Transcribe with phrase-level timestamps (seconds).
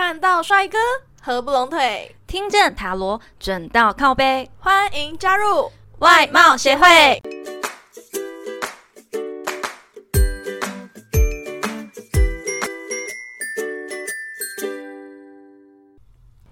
[0.00, 0.78] 看到帅哥
[1.20, 7.20] 合不拢腿，听见塔罗准到靠背，欢迎加入外貌协会。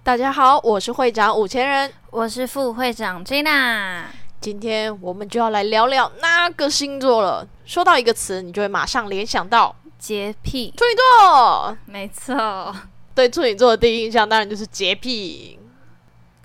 [0.03, 4.07] 大家好，我是会长五千人，我是副会长 Jina。
[4.41, 7.47] 今天我们就要来聊聊那个星座了。
[7.65, 11.79] 说到一个词，你就会马上联想到洁癖，处女座。
[11.87, 12.75] 没错，
[13.17, 15.59] 对处女座的第一印象当然就是洁癖。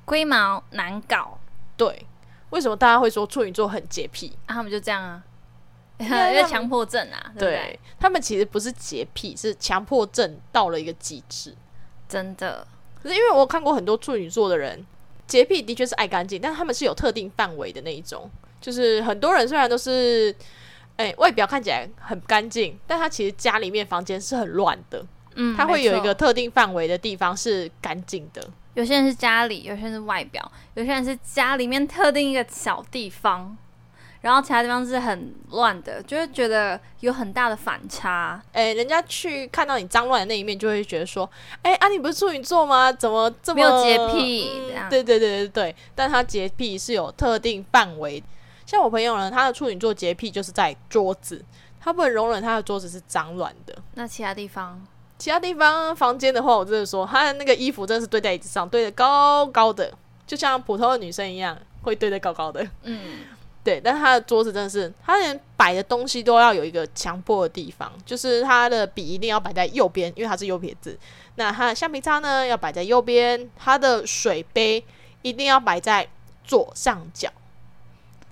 [0.05, 1.38] 龟毛难搞，
[1.77, 2.07] 对，
[2.49, 4.31] 为什么大家会说处女座很洁癖？
[4.45, 5.23] 啊，他们就这样啊，
[5.99, 11.55] 因为他们为强迫症啊，对他们其实不是洁癖，是强迫症到了一个极致。
[12.07, 12.65] 真的，
[13.01, 14.85] 可是因为我看过很多处女座的人，
[15.27, 18.29] 洁癖的确是爱干净，但他们是有特定范围的那一种。
[18.62, 20.34] 就是很多人虽然都是，
[20.98, 25.05] 哎、外表看起来很干净，但他其实家里面房间是很乱的。
[25.35, 28.45] 嗯，他会有一个特定范围的地方是干净的。
[28.73, 33.57] 有些人是家里，有些人是外表，有些人是家里面特定一个小地方，
[34.21, 38.41] 然后其他地方是很乱的，就会觉得有很大的反差。
[38.54, 41.29] 哎、人家去看到你脏乱的那一面，就会觉得说，
[41.63, 42.91] 哎、啊，你不是处女座吗？
[42.93, 48.24] 怎么这么没有洁癖嗯对对对对对，但他洁癖是有特定范围。
[48.65, 51.43] 像我朋友呢，他的处女座洁癖就是在桌子，
[51.77, 53.76] 他不能容忍他的桌子是脏乱的。
[53.96, 54.82] 那其他地方，
[55.22, 59.94] 其他地方房间的话，我真的说，他的那个衣服真的是堆在椅子上，堆得高高的，
[60.26, 62.68] 就像普通的女生一样，会堆得高高的。
[62.82, 63.20] 嗯，
[63.64, 70.97] 对，但他的桌子真的是，他连摆的东西都要有一个强迫的地方，就是他的笔一定要摆在右边，因为他是右撇子。
[71.36, 74.84] 那他的橡皮擦呢要摆在右边，他的水杯
[75.22, 76.08] 一定要摆在
[76.44, 77.30] 左上角，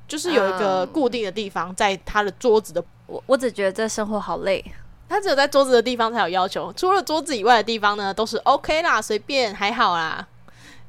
[0.08, 2.84] 就是有一个嗯固定的地方在他的桌子的。
[3.06, 4.66] 我我只觉得这生活好累。
[5.10, 10.26] 他只有在桌子的地方才有要求，除了桌子以外的地方呢，都是 OK 啦，随便还好啦。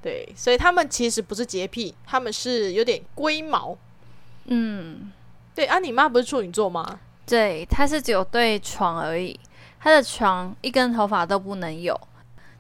[0.02, 3.76] 对，所以他们其实不是洁癖，他们是有点龟毛。
[4.44, 5.10] 嗯，
[5.54, 7.00] 对啊，你妈不是处女座吗？
[7.26, 9.38] 对，他是只有对床而已，
[9.78, 11.98] 他的床一根头发都不能有，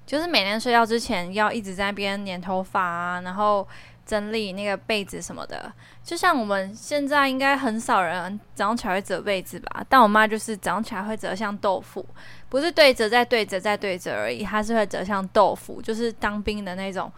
[0.06, 3.66] 就是每天睡觉之前要一直在那边粘头发啊，然后
[4.10, 5.72] 整理那个被子什么的。
[6.02, 12.04] 就像我们现在应该很少人早上起来会折被子吧，但我妈就是早上起来会折像豆腐，
[12.48, 17.10] 不是对折再对折再对折而已，她是会折像豆腐，就是当兵的那种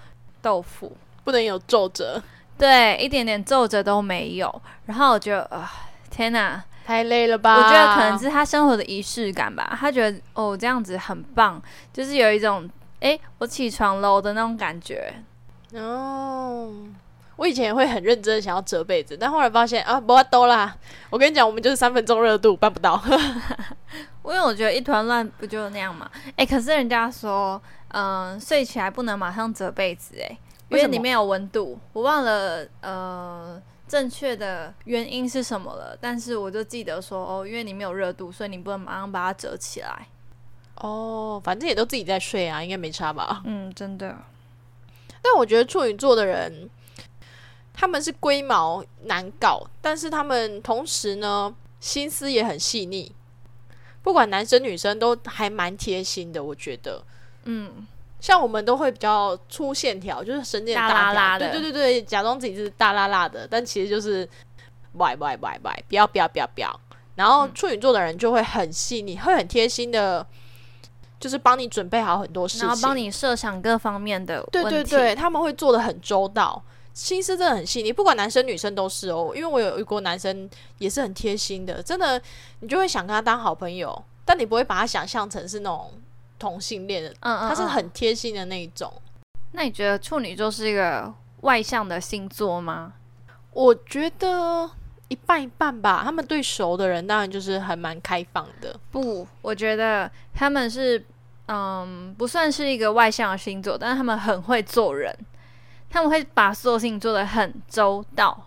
[0.43, 0.95] 豆腐。
[1.25, 2.21] 不能有皱褶，
[2.59, 4.63] 对，一点点皱褶都没有。
[4.87, 5.73] 然后我觉得，啊、
[6.11, 6.63] 天哪！
[6.85, 7.55] 太累了吧？
[7.59, 9.79] 我觉得可能是他生活的仪式感吧。
[9.81, 15.15] 他觉得哦，这样子很棒，就是有一种诶，我起床喽的那种感觉。
[15.75, 16.73] 哦。
[17.37, 20.77] 我以前也会很认真想要折被子，但后来发现啊，不要兜啦。
[21.11, 23.03] 我跟你讲，我们就是三分钟热度，办不到。
[24.25, 26.09] 因为我觉得一团乱不就那样嘛？
[26.37, 30.39] 诶，可是人家说，嗯、睡起来不能马上折被子，哎，
[30.69, 31.77] 因为里面有温度。
[31.95, 40.07] 我忘了呃正确的原因是什么了，但是我就记得说，哦，因为里面有热度，所以你不能马上把它折起来。
[40.77, 43.43] 哦，反正也都自己在睡啊，应该没差吧？
[43.45, 44.17] 嗯，真的。
[45.23, 46.69] 但我觉得处女座的人，
[47.73, 53.15] 他们是龟毛难搞，但是他们同时呢，心思也很细腻。
[54.03, 57.03] 不管男生女生都还蛮贴心的，我觉得。
[57.45, 57.87] 嗯，
[58.21, 64.29] 像我们都会比较粗线条，就是神经大拉拉的对对对对，假装自己是大拉拉的，但其实就是
[64.95, 66.81] 歪歪歪歪，不要不要不要不要。
[67.15, 70.27] 然后嗯处女座的人就会很细腻，会很贴心的，
[71.23, 74.65] 就是帮你准备好很多事情，然后帮你设想各方面的对。
[74.65, 76.61] 对对，他们会做的很周到，
[76.93, 79.33] 心思真的很细腻，不管男生女生都是哦。
[79.37, 82.21] 因为我有遇过男生也是很贴心的，真的，
[82.59, 85.93] 你就会想跟他当好朋友，但你不会把他想象成是那种
[86.41, 88.93] 同性恋的，嗯嗯，他是嗯很贴心的那一种。
[89.53, 92.95] 那你觉得处女座是一个外向的星座吗？
[93.53, 94.69] 我觉得
[95.09, 98.75] 一半一半吧，他们对熟的人当然就是还蛮开放的。
[98.91, 101.05] 不，我觉得他们是，
[101.47, 105.15] 嗯，不算是一个外向的星座，但是他们很会做人，
[105.91, 108.47] 他们会把所有事情做得很周到。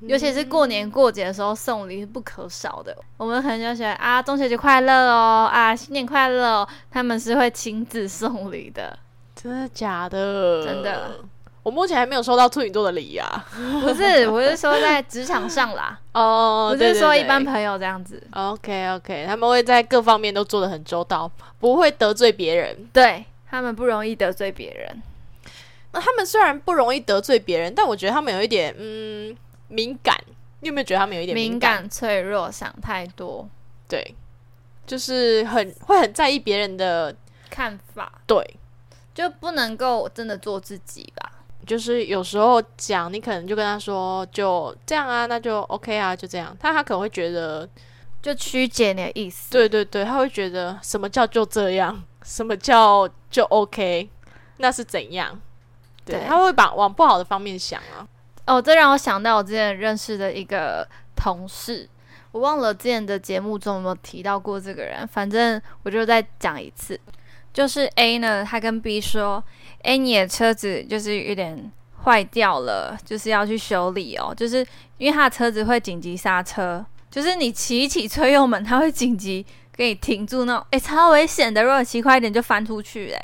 [0.00, 2.94] 尤其是过年过节的时候，送礼是不可少的。
[3.16, 8.98] 我们可能就写啊，中秋节快乐哦，啊，新年快乐哦，他们是会亲自送礼的。
[9.34, 10.62] 真的假的？
[10.62, 11.20] 真的，
[11.64, 13.44] 我目前还没有收到处女座的礼啊。
[13.82, 18.22] 不是，我是说在职场上啦，哦不是说一般朋友这样子。
[18.30, 21.28] OK OK，他们会在各方面都做的很周到，
[21.58, 22.88] 不会得罪别人。
[22.92, 25.02] 对他们不容易得罪别人。
[25.92, 29.36] 那他们虽然不容易得罪别人，但我觉得他们有一点嗯
[29.68, 30.16] 敏感。
[30.60, 31.82] 你有没有觉得他们有一点敏感？
[31.82, 33.46] 感、脆弱、想太多，
[33.86, 34.14] 对，
[34.86, 37.14] 就是很会很在意别人的
[37.50, 38.56] 看法，对，
[39.14, 41.30] 就不能够真的做自己吧。
[41.66, 46.56] 就是有时候讲，你可能就跟他说就这样啊，那就 OK 啊，就这样。
[46.60, 47.68] 他他可能会觉得，
[48.20, 49.50] 就曲解你的意思。
[49.50, 54.08] 对对对，他会觉得什么叫就这样， 什么叫就 OK，
[54.58, 55.40] 那是怎样？
[56.04, 58.06] 对，对他会把往不好的方面想啊。
[58.46, 60.86] 哦，这让我想到我之前认识的一个
[61.16, 61.88] 同事，
[62.32, 67.00] 我忘了之前的节目中有没有提到过这个人，反正我就再讲一次。
[67.54, 69.42] 就是 A 呢，他跟 B 说
[69.84, 71.70] ：“哎，你的车子就是有点
[72.02, 74.34] 坏掉了，就是要去修理哦。
[74.36, 74.66] 就是
[74.98, 79.44] 因为他的车子会紧急刹车，就是你骑一骑催油门，它会紧急
[79.76, 81.62] 给你停住那种，哎，超危险的。
[81.62, 83.22] 如果骑快一点，就翻出去嘞。”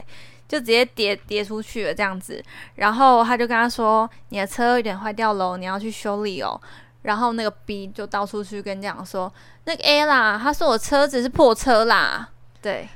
[0.51, 2.43] 就直接跌跌出去了这样子，
[2.75, 6.61] 然后他就跟他说：“你的车有点坏掉喽，你要去修理哦。”
[7.03, 12.29] 然后那个 B 就到处去跟讲说：“那个 A 啦，他说我车子是破车啦。”
[12.61, 12.89] 对，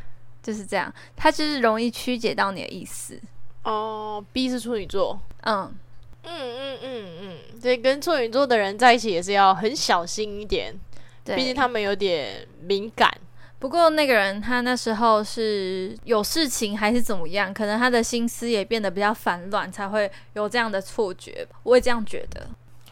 [0.43, 3.21] 就是这样，他就是容易曲解到你的意思。
[3.65, 5.75] 哦，B 是处女座，嗯，
[6.23, 10.75] 嗯嗯嗯嗯，所以跟处女座的人在一起也是要很小心一点，
[11.25, 13.13] 对，毕竟他们有点敏感。
[13.59, 21.47] 不过那个人他那时候是有事情还是怎么样，可能他的心思也变得比较烦乱，才会有这样的错觉。
[21.63, 22.47] 我也这样觉得。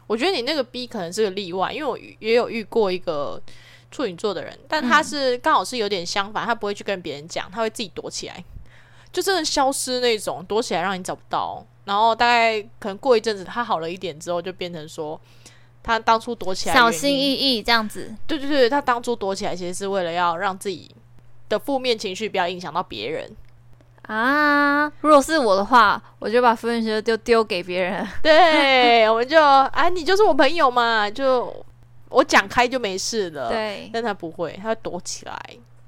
[0.07, 3.41] 我觉得你那个 B 可能是个例外，因为我也有遇过一个
[3.91, 8.45] 处女座的人，但他是刚好是有点相反，他不会去跟别人讲，他会自己躲起来，
[9.13, 11.65] 就真的消失那种，躲起来让你找不到。
[11.85, 15.21] 然后大概可能过一阵子，他好了一点之后，就变成说。
[15.85, 18.15] 他当初躲起来，小心翼翼这样子。
[18.25, 20.89] 对对对，他当初躲起来其实是为了要让自己
[21.49, 23.29] 的负面情绪不要影响到别人
[24.03, 24.87] 啊。
[25.01, 28.07] 如果是我的话，我就把负面情绪就丢给别人。
[28.23, 31.53] 对，我们就啊，你就是我朋友嘛，就
[32.11, 33.49] 我讲开就没事了。
[33.49, 35.37] 对，但他不会，他会躲起来，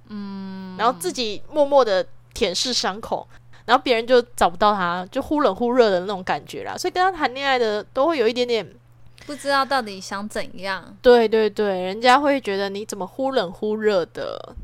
[0.09, 3.26] 嗯，然后自己默默的舔舐伤口，
[3.64, 6.76] 然后别人就找不到他，就忽冷忽热的那种感觉啦。
[6.76, 8.69] 所以跟他谈恋爱的都会有一点点。
[9.26, 10.94] 不知道到底想怎样？
[11.00, 14.54] 对对对，人家会觉得你怎么忽冷忽热的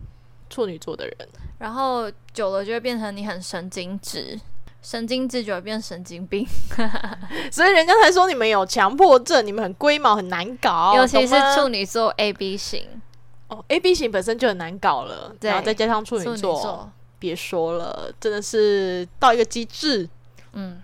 [0.50, 1.16] 处女座的人，
[1.58, 4.38] 然后久了就会变成你很神经质，
[4.82, 6.46] 神经质就会变神经病，
[7.50, 12.84] 所以人家才说你们有强迫症，你们很龟毛，很难搞，尤其是处女座 A B 型
[13.48, 20.08] 哦，A B 型本身就很难搞了，然后再加上处女座，别说了，真的是到一个极致，
[20.54, 20.82] 嗯。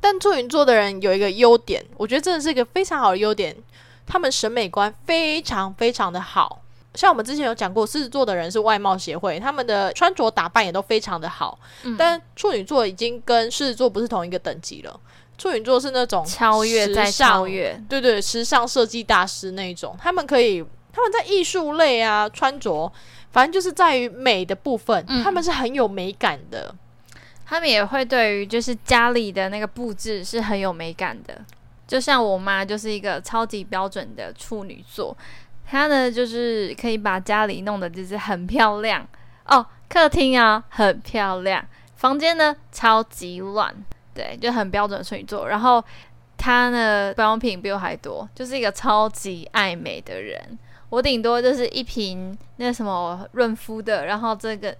[0.00, 3.56] 但处女座的人有一个优点，我觉得真的是一个非常好的优点，
[4.04, 6.60] 他们审美观非常非常的好。
[6.94, 11.58] 像我们之前有讲过，狮子座的人是外貌协会，他们的穿着打扮也都非常的好。
[11.96, 15.00] 但处女座已经跟狮子座不是同一个等级了，
[15.38, 22.92] 处女座是那种超越在超越，对对，时尚设计大师那种，他们可以他们在艺术类啊穿着，
[23.32, 26.74] 反正就是在于美的部分，他们是很有美感的。
[27.44, 31.44] 他们也会对于就是家里的那个布置是很有美感的，
[31.86, 35.14] 就像我妈就是一个超级标准的处女座，
[35.66, 39.06] 她呢就是可以把家里弄得就是很漂亮
[39.44, 41.62] 哦，客厅啊很漂亮，
[41.96, 43.74] 房间呢超级乱，
[44.14, 45.48] 对，就很标准的处女座。
[45.48, 45.84] 然后
[46.38, 50.58] 她呢保养品比我还多，就是一个超级爱美的人，
[50.92, 54.76] 我顶多就是一瓶那什么润肤的，然后这个。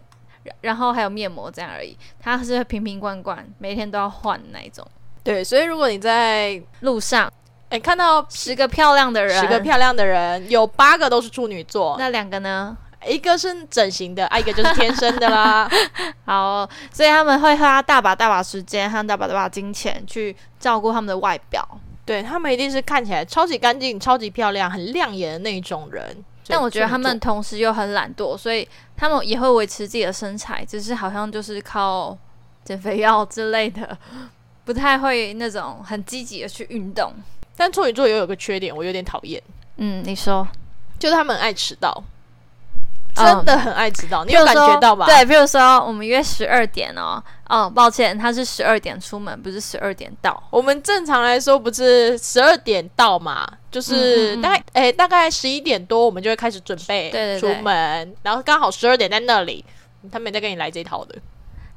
[0.62, 4.84] 然后还有面膜这样而已，它是瓶瓶罐罐，每天都要换那一种。
[5.22, 7.32] 对，所以如果你在路上，
[7.68, 12.76] 哎，看到十个漂亮的人，十个漂亮的人，有八个都是处女座，那两个呢？
[13.06, 15.70] 一个是整形的，啊，一个就是天生的啦。
[16.26, 21.64] 好，所以他们会花大把大把时间和大把大把金钱去照顾他们的外表。
[22.04, 26.24] 对他们一定是看起来超级干净、超级漂亮、很亮眼的那种人。
[26.48, 32.18] 但我觉得他们同时又很懒惰，所以他们也会维持自己的身材，只是好像就是靠
[32.64, 33.96] 减肥药之类的，
[34.64, 37.12] 不太会那种很积极的去运动。
[37.56, 39.40] 但处女座也有个缺点，我有点讨厌。
[39.76, 40.46] 嗯，你说，
[40.98, 42.02] 就是他们爱迟到。
[43.14, 45.06] 真的很爱迟到，你有感觉到吧？
[45.06, 50.42] 对，比如说我们约十二点哦，哦，抱歉，他是十二点出门，不是十二点到。
[50.50, 59.64] 我们正常来说不是十二点到嘛，就是大概诶，大概十一点多我们就会开始准备出门，然后刚好十二点在那里，
[60.10, 61.14] 他没在跟你来这套的，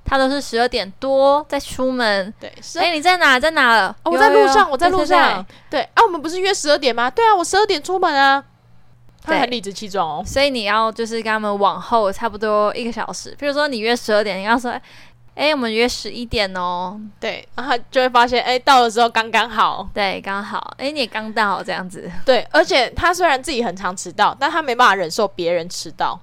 [0.05, 2.33] 他都是十二点多再出门。
[2.39, 3.37] 对，哎，你在哪？
[3.39, 3.93] 在哪？
[4.03, 5.45] 我在路上，我在路上。
[5.69, 7.09] 对啊，我们不是约十二点吗？
[7.09, 8.43] 对啊，我十二点出门啊。
[9.25, 13.35] 他很理直气壮哦，所以你要就是跟他们往后差不多一个小时。
[13.39, 14.71] 比如说你约十二点，你要说，
[15.33, 16.99] 哎，我们约十一点哦。
[17.19, 19.89] 对，然后就会发现，哎，到的时候刚刚好。
[19.93, 20.73] 对，刚好。
[20.77, 22.09] 哎，你也刚到这样子。
[22.25, 26.19] 对，而且他虽然自己很常迟到，但他没办法忍受别人迟到。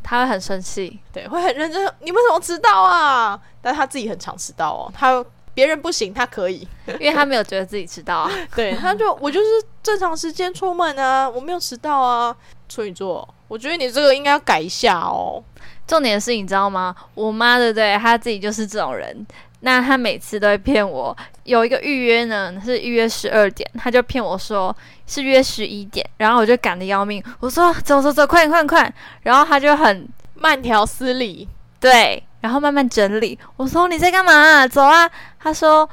[0.00, 1.84] 他会很生气，对，会很认真。
[2.00, 3.38] 你为什么迟到啊？
[3.60, 5.22] 但他自己很常迟到哦，他
[5.58, 6.60] 别人不行，他可以，
[7.00, 8.30] 因为他没有觉得自己迟到啊。
[8.54, 9.46] 对，他就我就是
[9.82, 12.36] 正常时间出门啊，我没有迟到啊。
[12.68, 15.42] 处女座，我觉得你这个应该要改一下哦。
[15.84, 16.94] 重点是，你知道吗？
[17.12, 17.98] 我妈对不对？
[17.98, 19.26] 她自己就是这种人。
[19.62, 24.72] 那她每次都会骗我，有一个预约呢是预约十二点，她就骗我说
[25.08, 27.20] 是约十一点，然后我就赶得要命。
[27.40, 28.94] 我说走走走，快点快点快！
[29.22, 31.48] 然后她就很慢条斯理，
[31.80, 33.38] 对，然后慢慢整理。
[33.56, 34.66] 我说你在干嘛？
[34.66, 35.10] 走啊！
[35.38, 35.88] 他说。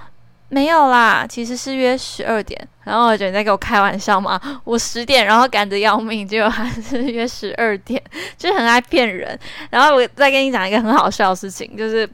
[0.48, 2.68] 没有啦，其实是约十二点。
[2.84, 8.02] 然后我觉得你在给我开玩笑嘛，我十点然后赶着要命，结果还是约十二点，
[8.38, 9.38] 就很爱骗人。
[9.72, 12.08] 然后我再跟你讲一个很好笑的事情，就是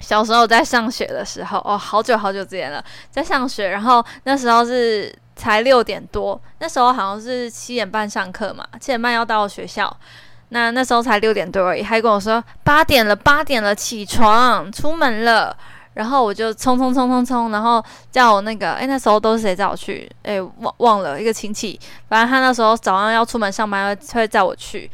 [0.00, 9.96] 小时候在上学的时候，哦，好久好久之前了，在上学，然后那时候是才六点多，那时候好像是七点半上课嘛，七点半要到学校，
[10.50, 15.56] 那那时候才六点多而已，还跟我说八点了，八点了，起床，出门了。
[15.94, 20.10] 然后我就冲冲冲冲冲，然后叫我那个，哎，那时候都是谁载我去？
[20.22, 21.78] 哎，忘忘了一个亲戚，
[22.08, 24.88] 反正他那时候早上要出门上班，会会载我去。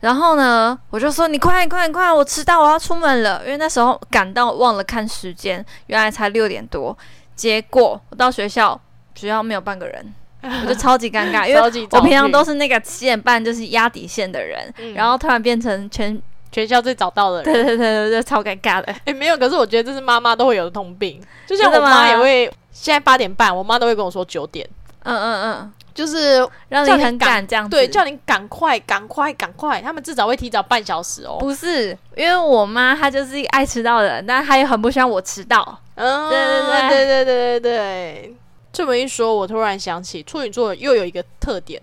[0.00, 3.42] 然后呢，我就说你快快快，我迟到，我要出门了。
[3.44, 6.96] 因为那时候赶到忘了看时间，原来才六点多。
[7.34, 8.78] 结果我到学校，
[9.14, 10.14] 学校没有半个人，
[10.62, 11.60] 我就超级尴尬， 因为
[11.90, 16.20] 我平常都是那个七点半就是压底线的人，然后突然变成全。
[16.52, 18.84] 全校最早到的人，对对对对对，超尴尬的。
[19.06, 24.64] 哎，没有，可是我觉得这是妈妈都会有的通病，就像我妈也会，现在八点半，我妈都会跟我说九点。
[25.02, 31.38] 嗯嗯嗯，就是让你很赶这样子，对，叫你赶快赶快赶快，他们至少会提早半小时哦。
[31.40, 35.76] 不是，因为我妈她就是一个爱迟到的人，但她也很不希望我迟到。
[35.96, 38.36] 嗯，对对对对对对对对。
[38.74, 41.80] 这么一说，我突然想起处女座又有一个特点，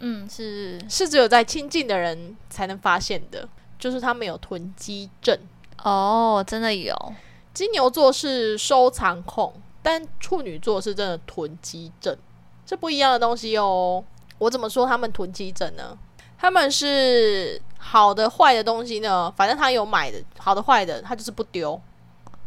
[0.00, 3.46] 嗯，是是只有在亲近的人才能发现的。
[3.78, 5.36] 就是他们有囤积症
[5.82, 6.96] 哦，真的有。
[7.52, 12.16] 金牛座是收藏控，但处女座是真的囤积症，
[12.64, 14.02] 这不一样的东西哦。
[14.38, 15.98] 我怎么说他们囤积症呢？
[16.38, 21.80] 他们是好的坏的东西呢，反正他有买的好的坏的，他就是不丢，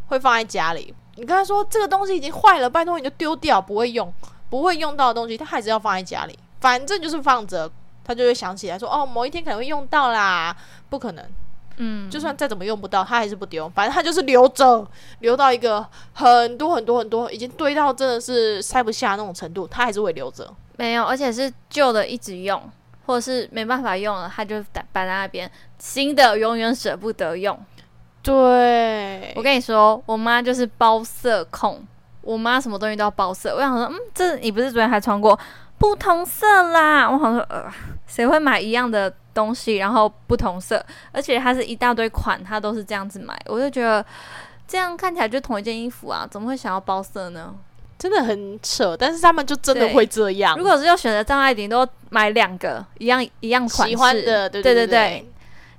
[0.08, 0.94] 会放在家里。
[1.16, 4.14] 你跟他说这个东西已经坏了，拜托你就丢掉，不会用，
[4.50, 7.72] 不会用到的东西，他还是要放在家里，反正就是放着。
[8.08, 10.56] 他就会想起来说：“哦，某一天可能会用到啦，
[10.92, 11.26] 不可能，
[11.78, 14.88] 嗯，就算再怎么用不到，他还是不丢，反正他就是留着，
[15.22, 20.48] 留到一个很多很多很多，已经堆到真的是塞不下那种程度，他还是会留着。
[20.78, 22.62] 没有，而且是旧的一直用，
[23.08, 27.60] 或者是没办法用了，他就摆摆在那边，新的永远舍不得用。
[28.26, 31.80] 对，我跟你说，我妈就是包色控，
[32.22, 33.54] 我妈什么东西都要包色。
[33.56, 35.40] 我想说，嗯，这你不是昨天还穿过？”
[35.78, 37.72] 不同色啦，我好像说，呃，
[38.08, 44.04] 谁会买一样的东西，然后不同色，而且它是一大堆款，它都是这样子买，我就觉得
[44.66, 47.54] 这样看起来就同一件衣服啊，怎么会想要包色呢？
[48.00, 50.58] 真的很扯，但是他们就真的会这样。
[50.58, 55.30] 如果是要选择张爱玲，都买两个一样一样款喜欢的，对对对对。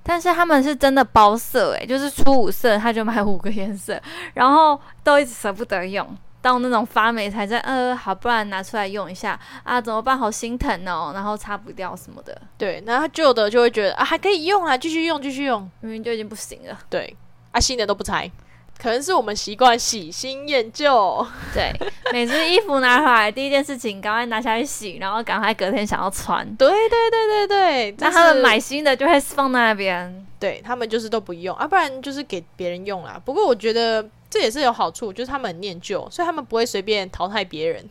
[0.08, 4.00] 但是他们是真的包色，诶，就是出五色，他就买五个颜色，
[4.34, 6.16] 然后都一直舍不得用。
[6.42, 9.80] 到那种发霉才在，呃，好，不然拿出来用一下啊？
[9.80, 10.16] 怎么办？
[10.16, 12.40] 好心疼哦，然后擦不掉什么的。
[12.56, 16.78] 对，然后旧的就会觉得啊，还可以用啊，继续用，继续用，明明就已经不行了。
[16.88, 17.16] 对，
[17.50, 18.30] 啊，新的都不拆，
[18.78, 21.26] 可能是我们习惯喜新厌旧。
[21.52, 21.72] 对，
[22.12, 26.46] 每次衣服拿回来，第一件事情赶快拿下去洗，然后赶快隔天想要穿。
[26.56, 33.20] 对对对对对，那他们买新的就会放在那边，对他们就是都不用啊，不然就是给别人用啦。
[33.24, 34.06] 不过我觉得。
[34.28, 37.88] 这也是有好处，就是他们很念旧，所以他们不会随便淘汰别人。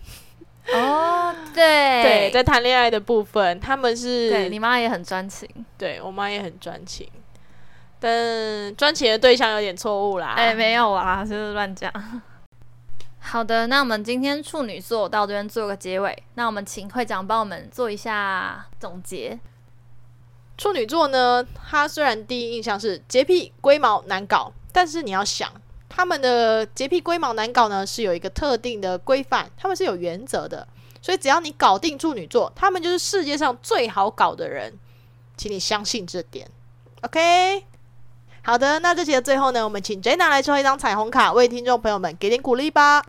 [0.73, 7.07] 哦，对对，在谈恋爱的部分，他们是对你妈也很专情，对我妈也很专情，
[8.05, 10.35] 但专情的对象有点错误啦。
[10.37, 11.91] 哎，没有啊，就是乱讲。
[13.17, 19.39] 好的，那我们今天处女座到这边做个结尾，那我们请会长帮我们做一下总结。
[20.55, 25.51] 处女座呢，他虽然第一印象是洁癖、龟毛、难搞，但是你要想。
[25.89, 30.67] 他们的洁癖龟毛难搞呢，是有一个特定的规范，他们是有原则的，
[31.01, 34.71] 所以只要你搞定处女座，他们就是世界上最好搞的人，
[35.35, 36.47] 请你相信这点。
[37.01, 37.65] OK，
[38.45, 43.01] 好的，那这期的最后呢，我们请 Jenna 来抽一张彩虹卡，为听众朋友们给点鼓励吧。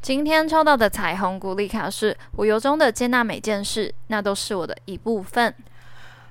[0.00, 5.52] 今天抽到的彩虹鼓励卡是：我由衷的接纳每件事，那都是我的一部分。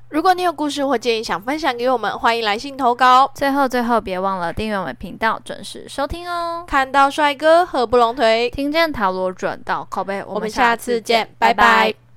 [0.07, 3.29] 如果你有故事或建议想分享给我们，欢迎来信投稿。
[3.35, 6.63] 最后，最后别忘了订阅我们频道，准时收听哦。
[6.65, 12.08] 看到帅哥合不拢腿，听见塔罗转到靠背，我们下次见，拜拜。